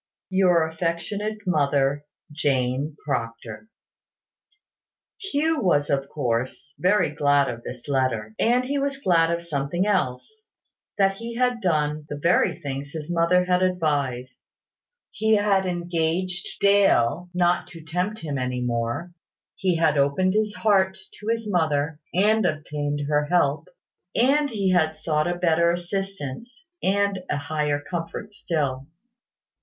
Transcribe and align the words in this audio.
"Your 0.31 0.65
affectionate 0.67 1.45
mother, 1.45 2.05
"Jane 2.31 2.97
Proctor." 3.05 3.67
Hugh 5.19 5.61
was, 5.61 5.91
of 5.91 6.09
course, 6.09 6.73
very 6.79 7.11
glad 7.11 7.47
of 7.47 7.61
this 7.61 7.87
letter. 7.87 8.33
And 8.39 8.65
he 8.65 8.79
was 8.79 8.97
glad 8.97 9.29
of 9.29 9.43
something 9.43 9.85
else; 9.85 10.47
that 10.97 11.17
he 11.17 11.35
had 11.35 11.61
done 11.61 12.07
the 12.09 12.17
very 12.17 12.59
things 12.61 12.93
his 12.93 13.11
mother 13.11 13.43
had 13.45 13.61
advised. 13.61 14.39
He 15.11 15.35
had 15.35 15.67
engaged 15.67 16.47
Dale 16.61 17.29
not 17.35 17.67
to 17.67 17.83
tempt 17.83 18.21
him 18.21 18.39
on 18.39 18.49
this 18.49 18.55
subject 18.55 18.55
any 18.55 18.61
more. 18.61 19.13
He 19.55 19.75
had 19.75 19.99
opened 19.99 20.33
his 20.33 20.55
heart 20.55 20.97
to 21.19 21.27
his 21.27 21.47
mother, 21.47 21.99
and 22.11 22.43
obtained 22.43 23.01
her 23.07 23.25
help; 23.25 23.67
and 24.15 24.49
he 24.49 24.71
had 24.71 24.97
sought 24.97 25.27
a 25.27 25.35
better 25.35 25.71
assistance, 25.71 26.65
and 26.81 27.17
a 27.29 27.35
a 27.35 27.37
higher 27.37 27.79
comfort 27.79 28.33
still. 28.33 28.87